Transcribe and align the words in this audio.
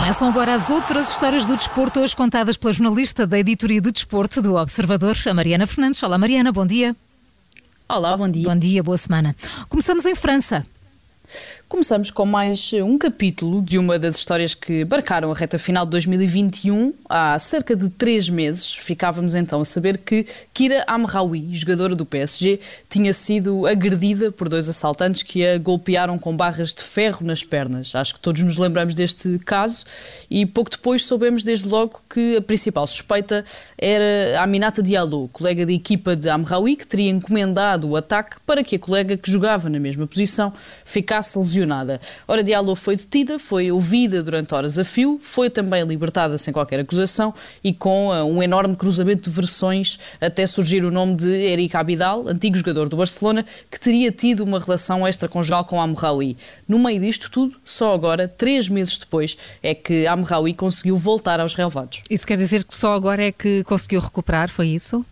Começam 0.00 0.28
agora 0.28 0.52
as 0.52 0.68
outras 0.68 1.10
histórias 1.10 1.46
do 1.46 1.56
desporto, 1.56 2.00
hoje 2.00 2.14
contadas 2.14 2.58
pela 2.58 2.74
jornalista 2.74 3.26
da 3.26 3.38
editoria 3.38 3.80
do 3.80 3.90
desporto 3.90 4.42
do 4.42 4.56
Observador, 4.56 5.16
a 5.26 5.32
Mariana 5.32 5.66
Fernandes. 5.66 6.02
Olá, 6.02 6.18
Mariana, 6.18 6.52
bom 6.52 6.66
dia. 6.66 6.94
Olá, 7.88 8.14
bom 8.18 8.28
dia. 8.28 8.46
Bom 8.46 8.58
dia, 8.58 8.82
boa 8.82 8.98
semana. 8.98 9.34
Começamos 9.70 10.04
em 10.04 10.14
França. 10.14 10.66
Começamos 11.68 12.10
com 12.10 12.24
mais 12.24 12.72
um 12.72 12.96
capítulo 12.96 13.60
de 13.60 13.76
uma 13.76 13.98
das 13.98 14.16
histórias 14.16 14.54
que 14.54 14.86
marcaram 14.86 15.30
a 15.30 15.34
reta 15.34 15.58
final 15.58 15.84
de 15.84 15.90
2021. 15.90 16.94
Há 17.06 17.38
cerca 17.38 17.76
de 17.76 17.90
três 17.90 18.26
meses 18.30 18.74
ficávamos 18.74 19.34
então 19.34 19.60
a 19.60 19.64
saber 19.66 19.98
que 19.98 20.26
Kira 20.54 20.82
Amraoui, 20.86 21.50
jogadora 21.52 21.94
do 21.94 22.06
PSG, 22.06 22.58
tinha 22.88 23.12
sido 23.12 23.66
agredida 23.66 24.32
por 24.32 24.48
dois 24.48 24.66
assaltantes 24.66 25.22
que 25.22 25.46
a 25.46 25.58
golpearam 25.58 26.18
com 26.18 26.34
barras 26.34 26.72
de 26.72 26.82
ferro 26.82 27.26
nas 27.26 27.44
pernas. 27.44 27.94
Acho 27.94 28.14
que 28.14 28.20
todos 28.20 28.42
nos 28.42 28.56
lembramos 28.56 28.94
deste 28.94 29.38
caso 29.40 29.84
e 30.30 30.46
pouco 30.46 30.70
depois 30.70 31.04
soubemos 31.04 31.42
desde 31.42 31.68
logo 31.68 32.00
que 32.08 32.38
a 32.38 32.40
principal 32.40 32.86
suspeita 32.86 33.44
era 33.76 34.40
a 34.40 34.44
Aminata 34.44 34.82
Diallo, 34.82 35.28
colega 35.28 35.66
de 35.66 35.74
equipa 35.74 36.16
de 36.16 36.30
Amraoui, 36.30 36.76
que 36.76 36.86
teria 36.86 37.10
encomendado 37.10 37.90
o 37.90 37.94
ataque 37.94 38.36
para 38.46 38.64
que 38.64 38.76
a 38.76 38.78
colega 38.78 39.18
que 39.18 39.30
jogava 39.30 39.68
na 39.68 39.78
mesma 39.78 40.06
posição 40.06 40.50
ficasse 40.82 41.17
lesionada 41.22 41.68
lesionada. 41.68 42.00
Ora, 42.26 42.42
Diallo 42.42 42.74
foi 42.74 42.96
detida, 42.96 43.38
foi 43.38 43.70
ouvida 43.70 44.22
durante 44.22 44.54
horas 44.54 44.78
a 44.78 44.84
fio, 44.84 45.18
foi 45.22 45.50
também 45.50 45.84
libertada 45.84 46.38
sem 46.38 46.52
qualquer 46.52 46.80
acusação 46.80 47.34
e 47.62 47.72
com 47.72 48.08
uh, 48.08 48.24
um 48.24 48.42
enorme 48.42 48.76
cruzamento 48.76 49.28
de 49.28 49.34
versões 49.34 49.98
até 50.20 50.46
surgir 50.46 50.84
o 50.84 50.90
nome 50.90 51.14
de 51.14 51.28
Eric 51.28 51.76
Abidal, 51.76 52.26
antigo 52.28 52.56
jogador 52.56 52.88
do 52.88 52.96
Barcelona, 52.96 53.44
que 53.70 53.78
teria 53.78 54.10
tido 54.10 54.40
uma 54.40 54.58
relação 54.58 55.06
extraconjugal 55.06 55.64
com 55.64 55.80
Amraoui. 55.80 56.36
No 56.66 56.78
meio 56.78 57.00
disto 57.00 57.30
tudo, 57.30 57.56
só 57.64 57.94
agora, 57.94 58.28
três 58.28 58.68
meses 58.68 58.98
depois, 58.98 59.36
é 59.62 59.74
que 59.74 60.06
Amraoui 60.06 60.54
conseguiu 60.54 60.96
voltar 60.96 61.40
aos 61.40 61.54
relevados. 61.54 62.02
Isso 62.10 62.26
quer 62.26 62.36
dizer 62.36 62.64
que 62.64 62.74
só 62.74 62.92
agora 62.92 63.22
é 63.22 63.32
que 63.32 63.64
conseguiu 63.64 64.00
recuperar, 64.00 64.48
foi 64.50 64.68
isso? 64.68 65.04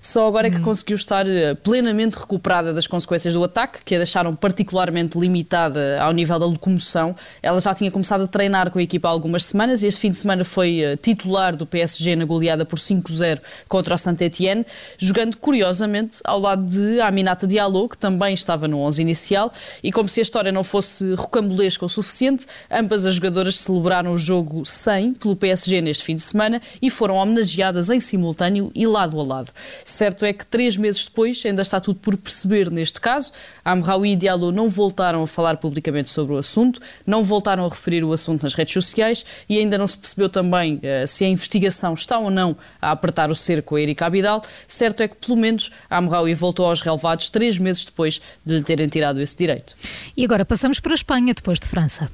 Só 0.00 0.26
agora 0.26 0.48
é 0.48 0.50
que 0.50 0.56
hum. 0.56 0.62
conseguiu 0.62 0.96
estar 0.96 1.28
eh, 1.28 1.54
plenamente 1.54 2.16
recuperada 2.16 2.72
das 2.72 2.86
consequências 2.86 3.34
do 3.34 3.44
ataque, 3.44 3.80
que 3.84 3.94
a 3.94 3.98
deixaram 3.98 4.34
particularmente 4.34 5.18
limitada 5.18 5.98
ao 6.00 6.10
nível 6.10 6.38
da 6.38 6.46
locomoção. 6.46 7.14
Ela 7.42 7.60
já 7.60 7.74
tinha 7.74 7.90
começado 7.90 8.24
a 8.24 8.26
treinar 8.26 8.70
com 8.70 8.78
a 8.78 8.82
equipa 8.82 9.08
há 9.08 9.10
algumas 9.10 9.44
semanas 9.44 9.82
e 9.82 9.86
este 9.86 10.00
fim 10.00 10.10
de 10.10 10.16
semana 10.16 10.42
foi 10.42 10.80
eh, 10.80 10.96
titular 10.96 11.54
do 11.54 11.66
PSG 11.66 12.16
na 12.16 12.24
goleada 12.24 12.64
por 12.64 12.78
5-0 12.78 13.40
contra 13.68 13.94
o 13.94 13.98
Saint-Etienne, 13.98 14.64
jogando 14.96 15.36
curiosamente 15.36 16.18
ao 16.24 16.40
lado 16.40 16.64
de 16.64 16.98
Aminata 17.02 17.46
Diallo, 17.46 17.86
que 17.86 17.98
também 17.98 18.32
estava 18.32 18.66
no 18.66 18.78
11 18.80 19.02
inicial, 19.02 19.52
e 19.84 19.92
como 19.92 20.08
se 20.08 20.20
a 20.20 20.22
história 20.22 20.50
não 20.50 20.64
fosse 20.64 21.12
rocambolesca 21.12 21.84
o 21.84 21.90
suficiente, 21.90 22.46
ambas 22.70 23.04
as 23.04 23.16
jogadoras 23.16 23.58
celebraram 23.58 24.14
o 24.14 24.18
jogo 24.18 24.64
100 24.64 25.14
pelo 25.14 25.36
PSG 25.36 25.82
neste 25.82 26.04
fim 26.04 26.14
de 26.14 26.22
semana 26.22 26.62
e 26.80 26.88
foram 26.88 27.16
homenageadas 27.16 27.90
em 27.90 28.00
simultâneo 28.00 28.72
e 28.74 28.86
lado 28.86 29.20
a 29.20 29.22
lado. 29.22 29.52
Certo 29.90 30.24
é 30.24 30.32
que 30.32 30.46
três 30.46 30.76
meses 30.76 31.04
depois 31.04 31.42
ainda 31.44 31.62
está 31.62 31.80
tudo 31.80 31.98
por 31.98 32.16
perceber 32.16 32.70
neste 32.70 33.00
caso. 33.00 33.32
Amraoui 33.64 34.12
e 34.12 34.16
Diallo 34.16 34.52
não 34.52 34.68
voltaram 34.68 35.22
a 35.22 35.26
falar 35.26 35.56
publicamente 35.56 36.10
sobre 36.10 36.34
o 36.34 36.38
assunto, 36.38 36.80
não 37.04 37.22
voltaram 37.22 37.66
a 37.66 37.68
referir 37.68 38.04
o 38.04 38.12
assunto 38.12 38.42
nas 38.42 38.54
redes 38.54 38.72
sociais 38.72 39.24
e 39.48 39.58
ainda 39.58 39.76
não 39.76 39.86
se 39.86 39.98
percebeu 39.98 40.28
também 40.28 40.76
uh, 40.76 41.06
se 41.06 41.24
a 41.24 41.28
investigação 41.28 41.94
está 41.94 42.18
ou 42.18 42.30
não 42.30 42.56
a 42.80 42.92
apertar 42.92 43.30
o 43.30 43.34
cerco 43.34 43.76
a 43.76 43.80
Erika 43.80 44.06
Abidal. 44.06 44.42
Certo 44.66 45.02
é 45.02 45.08
que, 45.08 45.16
pelo 45.16 45.36
menos, 45.36 45.70
Amraoui 45.90 46.34
voltou 46.34 46.66
aos 46.66 46.80
relevados 46.80 47.28
três 47.28 47.58
meses 47.58 47.84
depois 47.84 48.20
de 48.46 48.58
lhe 48.58 48.62
terem 48.62 48.86
tirado 48.86 49.20
esse 49.20 49.36
direito. 49.36 49.74
E 50.16 50.24
agora 50.24 50.44
passamos 50.44 50.78
para 50.78 50.92
a 50.92 50.94
Espanha, 50.94 51.34
depois 51.34 51.58
de 51.58 51.66
França. 51.66 52.08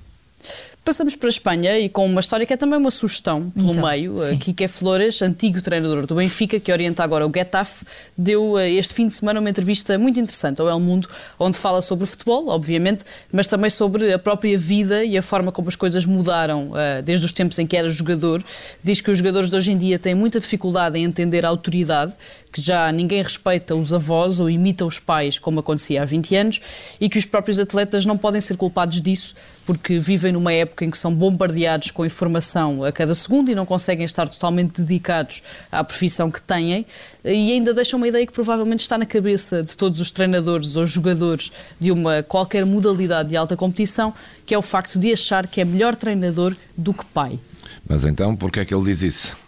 Passamos 0.86 1.16
para 1.16 1.28
a 1.28 1.30
Espanha 1.30 1.76
e 1.80 1.88
com 1.88 2.06
uma 2.06 2.20
história 2.20 2.46
que 2.46 2.52
é 2.52 2.56
também 2.56 2.78
uma 2.78 2.92
sugestão 2.92 3.50
pelo 3.50 3.72
então, 3.72 3.88
meio. 3.88 4.18
Sim. 4.18 4.38
Kike 4.38 4.68
Flores, 4.68 5.20
antigo 5.20 5.60
treinador 5.60 6.06
do 6.06 6.14
Benfica, 6.14 6.60
que 6.60 6.70
orienta 6.70 7.02
agora 7.02 7.26
o 7.26 7.32
Getafe, 7.34 7.84
deu 8.16 8.56
eh, 8.56 8.70
este 8.70 8.94
fim 8.94 9.08
de 9.08 9.12
semana 9.12 9.40
uma 9.40 9.50
entrevista 9.50 9.98
muito 9.98 10.20
interessante 10.20 10.60
ao 10.60 10.68
El 10.68 10.78
Mundo, 10.78 11.08
onde 11.40 11.58
fala 11.58 11.82
sobre 11.82 12.06
futebol, 12.06 12.46
obviamente, 12.50 13.04
mas 13.32 13.48
também 13.48 13.68
sobre 13.68 14.12
a 14.12 14.18
própria 14.18 14.56
vida 14.56 15.04
e 15.04 15.18
a 15.18 15.22
forma 15.22 15.50
como 15.50 15.68
as 15.68 15.74
coisas 15.74 16.06
mudaram 16.06 16.70
eh, 16.76 17.02
desde 17.02 17.26
os 17.26 17.32
tempos 17.32 17.58
em 17.58 17.66
que 17.66 17.76
era 17.76 17.90
jogador. 17.90 18.44
Diz 18.80 19.00
que 19.00 19.10
os 19.10 19.18
jogadores 19.18 19.50
de 19.50 19.56
hoje 19.56 19.72
em 19.72 19.76
dia 19.76 19.98
têm 19.98 20.14
muita 20.14 20.38
dificuldade 20.38 20.96
em 20.96 21.02
entender 21.02 21.44
a 21.44 21.48
autoridade, 21.48 22.12
que 22.56 22.62
já 22.62 22.90
ninguém 22.90 23.22
respeita 23.22 23.74
os 23.74 23.92
avós 23.92 24.40
ou 24.40 24.48
imita 24.48 24.86
os 24.86 24.98
pais, 24.98 25.38
como 25.38 25.60
acontecia 25.60 26.00
há 26.00 26.06
20 26.06 26.34
anos, 26.36 26.60
e 26.98 27.06
que 27.06 27.18
os 27.18 27.26
próprios 27.26 27.58
atletas 27.58 28.06
não 28.06 28.16
podem 28.16 28.40
ser 28.40 28.56
culpados 28.56 28.98
disso, 28.98 29.34
porque 29.66 29.98
vivem 29.98 30.32
numa 30.32 30.54
época 30.54 30.82
em 30.82 30.90
que 30.90 30.96
são 30.96 31.14
bombardeados 31.14 31.90
com 31.90 32.06
informação 32.06 32.82
a 32.82 32.90
cada 32.90 33.14
segundo 33.14 33.50
e 33.50 33.54
não 33.54 33.66
conseguem 33.66 34.06
estar 34.06 34.26
totalmente 34.26 34.80
dedicados 34.80 35.42
à 35.70 35.84
profissão 35.84 36.30
que 36.30 36.40
têm, 36.40 36.86
e 37.22 37.52
ainda 37.52 37.74
deixam 37.74 37.98
uma 37.98 38.08
ideia 38.08 38.26
que 38.26 38.32
provavelmente 38.32 38.80
está 38.80 38.96
na 38.96 39.04
cabeça 39.04 39.62
de 39.62 39.76
todos 39.76 40.00
os 40.00 40.10
treinadores 40.10 40.76
ou 40.76 40.86
jogadores 40.86 41.52
de 41.78 41.92
uma 41.92 42.22
qualquer 42.22 42.64
modalidade 42.64 43.28
de 43.28 43.36
alta 43.36 43.54
competição, 43.54 44.14
que 44.46 44.54
é 44.54 44.58
o 44.58 44.62
facto 44.62 44.98
de 44.98 45.12
achar 45.12 45.46
que 45.46 45.60
é 45.60 45.64
melhor 45.66 45.94
treinador 45.94 46.56
do 46.74 46.94
que 46.94 47.04
pai. 47.04 47.38
Mas 47.86 48.02
então, 48.06 48.34
por 48.34 48.50
que 48.50 48.60
é 48.60 48.64
que 48.64 48.74
ele 48.74 48.84
diz 48.84 49.02
isso? 49.02 49.45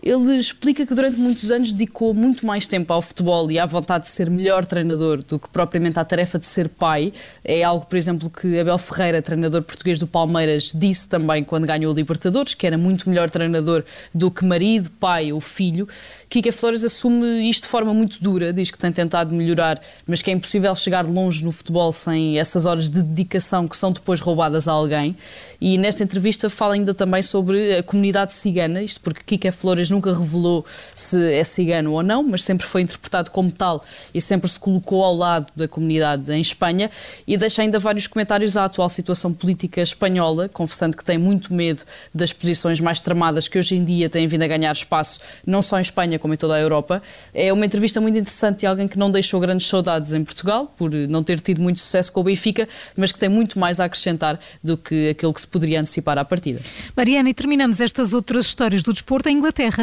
Ele 0.00 0.36
explica 0.36 0.86
que 0.86 0.94
durante 0.94 1.18
muitos 1.18 1.50
anos 1.50 1.72
dedicou 1.72 2.14
muito 2.14 2.46
mais 2.46 2.68
tempo 2.68 2.92
ao 2.92 3.02
futebol 3.02 3.50
e 3.50 3.58
à 3.58 3.66
vontade 3.66 4.04
de 4.04 4.10
ser 4.10 4.30
melhor 4.30 4.64
treinador 4.64 5.22
do 5.24 5.40
que 5.40 5.48
propriamente 5.48 5.98
à 5.98 6.04
tarefa 6.04 6.38
de 6.38 6.46
ser 6.46 6.68
pai. 6.68 7.12
É 7.44 7.64
algo, 7.64 7.84
por 7.84 7.96
exemplo, 7.96 8.30
que 8.30 8.60
Abel 8.60 8.78
Ferreira, 8.78 9.20
treinador 9.20 9.62
português 9.62 9.98
do 9.98 10.06
Palmeiras, 10.06 10.70
disse 10.72 11.08
também 11.08 11.42
quando 11.42 11.66
ganhou 11.66 11.92
o 11.92 11.96
Libertadores, 11.96 12.54
que 12.54 12.64
era 12.64 12.78
muito 12.78 13.08
melhor 13.08 13.28
treinador 13.28 13.84
do 14.14 14.30
que 14.30 14.44
marido, 14.44 14.88
pai 15.00 15.32
ou 15.32 15.40
filho. 15.40 15.88
Kika 16.28 16.52
Flores 16.52 16.84
assume 16.84 17.48
isto 17.48 17.62
de 17.62 17.68
forma 17.68 17.92
muito 17.92 18.22
dura, 18.22 18.52
diz 18.52 18.70
que 18.70 18.78
tem 18.78 18.92
tentado 18.92 19.34
melhorar, 19.34 19.80
mas 20.06 20.22
que 20.22 20.30
é 20.30 20.34
impossível 20.34 20.76
chegar 20.76 21.04
longe 21.06 21.44
no 21.44 21.50
futebol 21.50 21.92
sem 21.92 22.38
essas 22.38 22.66
horas 22.66 22.88
de 22.88 23.02
dedicação 23.02 23.66
que 23.66 23.76
são 23.76 23.90
depois 23.90 24.20
roubadas 24.20 24.68
a 24.68 24.72
alguém. 24.72 25.16
E 25.60 25.76
nesta 25.76 26.04
entrevista 26.04 26.48
fala 26.48 26.74
ainda 26.74 26.94
também 26.94 27.20
sobre 27.20 27.78
a 27.78 27.82
comunidade 27.82 28.32
cigana, 28.32 28.80
isto 28.80 29.00
porque 29.00 29.22
Kika 29.24 29.50
Flores 29.50 29.87
nunca 29.90 30.12
revelou 30.12 30.64
se 30.94 31.32
é 31.32 31.44
cigano 31.44 31.92
ou 31.92 32.02
não, 32.02 32.22
mas 32.22 32.44
sempre 32.44 32.66
foi 32.66 32.82
interpretado 32.82 33.30
como 33.30 33.50
tal 33.50 33.84
e 34.12 34.20
sempre 34.20 34.48
se 34.48 34.58
colocou 34.58 35.04
ao 35.04 35.14
lado 35.14 35.46
da 35.54 35.68
comunidade 35.68 36.32
em 36.32 36.40
Espanha 36.40 36.90
e 37.26 37.36
deixa 37.36 37.62
ainda 37.62 37.78
vários 37.78 38.06
comentários 38.06 38.56
à 38.56 38.64
atual 38.64 38.88
situação 38.88 39.32
política 39.32 39.80
espanhola, 39.80 40.48
confessando 40.48 40.96
que 40.96 41.04
tem 41.04 41.18
muito 41.18 41.52
medo 41.52 41.82
das 42.14 42.32
posições 42.32 42.80
mais 42.80 43.00
tramadas 43.02 43.48
que 43.48 43.58
hoje 43.58 43.74
em 43.74 43.84
dia 43.84 44.08
têm 44.08 44.26
vindo 44.26 44.42
a 44.42 44.48
ganhar 44.48 44.72
espaço, 44.72 45.20
não 45.46 45.62
só 45.62 45.78
em 45.78 45.82
Espanha 45.82 46.18
como 46.18 46.34
em 46.34 46.36
toda 46.36 46.54
a 46.54 46.60
Europa. 46.60 47.02
É 47.32 47.52
uma 47.52 47.64
entrevista 47.64 48.00
muito 48.00 48.18
interessante 48.18 48.60
de 48.60 48.66
alguém 48.66 48.88
que 48.88 48.98
não 48.98 49.10
deixou 49.10 49.40
grandes 49.40 49.66
saudades 49.66 50.12
em 50.12 50.24
Portugal, 50.24 50.72
por 50.76 50.92
não 50.92 51.22
ter 51.22 51.40
tido 51.40 51.60
muito 51.62 51.80
sucesso 51.80 52.12
com 52.12 52.20
o 52.20 52.24
Benfica, 52.24 52.68
mas 52.96 53.12
que 53.12 53.18
tem 53.18 53.28
muito 53.28 53.58
mais 53.58 53.80
a 53.80 53.84
acrescentar 53.84 54.38
do 54.62 54.76
que 54.76 55.10
aquilo 55.10 55.32
que 55.32 55.40
se 55.40 55.46
poderia 55.46 55.80
antecipar 55.80 56.18
à 56.18 56.24
partida. 56.24 56.60
Mariana, 56.96 57.30
e 57.30 57.34
terminamos 57.34 57.80
estas 57.80 58.12
outras 58.12 58.46
histórias 58.46 58.82
do 58.82 58.92
desporto 58.92 59.28
em 59.28 59.36
Inglaterra. 59.36 59.77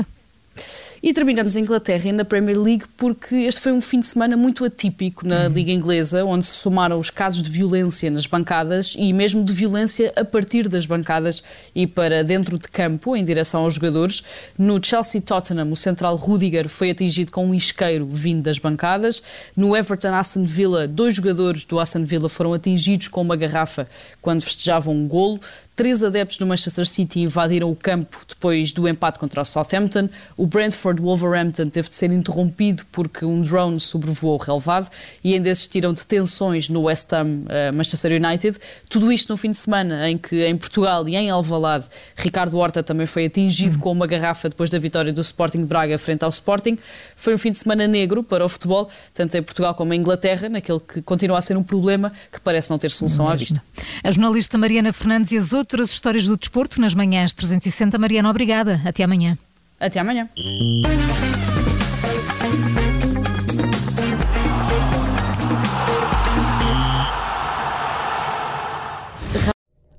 E 1.04 1.14
terminamos 1.14 1.56
em 1.56 1.62
Inglaterra 1.62 2.10
e 2.10 2.12
na 2.12 2.26
Premier 2.26 2.60
League 2.60 2.86
porque 2.98 3.36
este 3.36 3.62
foi 3.62 3.72
um 3.72 3.80
fim 3.80 4.00
de 4.00 4.08
semana 4.08 4.36
muito 4.36 4.66
atípico 4.66 5.28
na 5.28 5.44
uhum. 5.44 5.50
Liga 5.50 5.72
Inglesa, 5.72 6.26
onde 6.26 6.48
se 6.48 6.54
somaram 6.54 6.98
os 6.98 7.12
casos 7.12 7.44
de 7.44 7.50
violência 7.50 8.10
nas 8.10 8.26
bancadas 8.26 8.96
e 8.98 9.14
mesmo 9.14 9.44
de 9.44 9.54
violência 9.54 10.12
a 10.16 10.26
partir 10.26 10.68
das 10.68 10.88
bancadas 10.88 11.44
e 11.76 11.86
para 11.86 12.24
dentro 12.24 12.58
de 12.58 12.68
campo, 12.68 13.16
em 13.16 13.24
direção 13.24 13.62
aos 13.62 13.76
jogadores. 13.76 14.24
No 14.58 14.84
Chelsea-Tottenham, 14.84 15.72
o 15.72 15.76
central 15.76 16.16
Rudiger 16.16 16.68
foi 16.68 16.90
atingido 16.90 17.32
com 17.32 17.46
um 17.46 17.54
isqueiro 17.54 18.08
vindo 18.08 18.42
das 18.42 18.58
bancadas. 18.58 19.22
No 19.56 19.76
Everton-Aston 19.76 20.46
Villa, 20.46 20.88
dois 20.88 21.14
jogadores 21.14 21.66
do 21.66 21.80
Aston 21.80 22.04
Villa 22.04 22.30
foram 22.30 22.52
atingidos 22.54 23.10
com 23.10 23.22
uma 23.22 23.36
garrafa 23.36 23.88
quando 24.22 24.42
festejavam 24.42 24.96
um 24.96 25.08
golo. 25.08 25.40
Três 25.76 26.02
adeptos 26.02 26.38
do 26.38 26.48
Manchester 26.48 26.86
City 26.88 27.20
invadiram 27.20 27.70
o 27.70 27.76
campo 27.76 28.18
depois 28.26 28.72
do 28.72 28.88
empate 28.88 29.20
contra 29.20 29.42
o 29.42 29.46
Southampton. 29.46 30.08
O 30.38 30.48
Brentford 30.48 31.02
Wolverhampton 31.02 31.68
teve 31.68 31.90
de 31.90 31.96
ser 31.96 32.14
interrompido 32.14 32.86
porque 32.94 33.26
um 33.26 33.42
drone 33.42 33.78
sobrevoou 33.78 34.36
o 34.36 34.38
relevado 34.38 34.90
e 35.22 35.34
ainda 35.34 35.50
existiram 35.50 35.94
detenções 35.94 36.70
no 36.70 36.84
West 36.84 37.12
Ham 37.12 37.44
uh, 37.44 37.74
Manchester 37.74 38.14
United. 38.14 38.58
Tudo 38.88 39.12
isto 39.12 39.34
no 39.34 39.36
fim 39.36 39.52
de 39.52 39.58
semana 39.58 40.10
em 40.10 40.18
que 40.18 40.46
em 40.46 40.56
Portugal 40.56 41.10
e 41.10 41.16
em 41.18 41.30
Alvalade 41.30 41.88
Ricardo 42.16 42.58
Horta 42.58 42.82
também 42.82 43.06
foi 43.06 43.26
atingido 43.26 43.78
com 43.78 43.92
uma 43.92 44.08
garrafa 44.08 44.48
depois 44.48 44.70
da 44.70 44.80
vitória 44.80 45.12
do 45.12 45.20
Sporting 45.20 45.66
Braga 45.66 45.98
frente 45.98 46.24
ao 46.24 46.30
Sporting. 46.30 46.78
Foi 47.18 47.36
um 47.36 47.38
fim 47.38 47.52
de 47.52 47.58
semana 47.58 47.86
negro 47.86 48.24
para 48.24 48.46
o 48.46 48.48
futebol, 48.48 48.90
tanto 49.14 49.36
em 49.36 49.44
Portugal 49.44 49.76
como 49.76 49.94
em 49.94 50.00
Inglaterra, 50.00 50.48
naquele 50.48 50.80
que 50.80 51.02
continua 51.02 51.38
a 51.38 51.42
ser 51.42 51.58
um 51.58 51.64
problema 51.64 52.14
que 52.32 52.40
parece 52.40 52.70
não 52.70 52.78
ter 52.78 52.92
solução 52.92 53.28
à 53.28 53.36
vista. 53.36 53.62
A 54.02 54.10
jornalista 54.10 54.58
Mariana 54.58 54.94
Fernandes 54.94 55.34
e 55.34 55.38
as 55.38 55.52
outras 55.52 55.65
outras 55.66 55.90
histórias 55.90 56.28
do 56.28 56.38
desporto 56.38 56.80
nas 56.80 56.94
manhãs 56.94 57.34
360. 57.34 57.98
Mariana, 57.98 58.30
obrigada. 58.30 58.80
Até 58.86 59.04
amanhã. 59.04 59.36
Até 59.80 60.00
amanhã. 60.00 60.30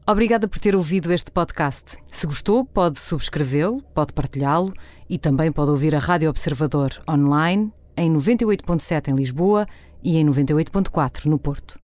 Obrigada 0.09 0.47
por 0.47 0.61
ter 0.61 0.77
ouvido 0.77 1.13
este 1.13 1.33
podcast. 1.33 1.99
Se 2.07 2.29
gostou, 2.29 2.65
pode 2.65 3.01
subscrevê-lo, 3.01 3.83
pode 3.93 4.13
partilhá-lo 4.13 4.73
e 5.11 5.19
também 5.19 5.51
pode 5.51 5.73
ouvir 5.73 5.97
a 5.97 5.99
Rádio 5.99 6.31
Observador 6.31 6.93
online 7.11 7.73
em 7.97 8.09
98.7 8.13 9.09
em 9.09 9.17
Lisboa 9.17 9.67
e 10.01 10.17
em 10.17 10.25
98.4 10.25 11.25
no 11.25 11.41
Porto. 11.41 11.81